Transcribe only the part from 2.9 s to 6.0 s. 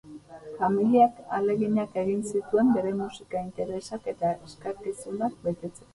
musika interesak eta eskakizunak betetzeko.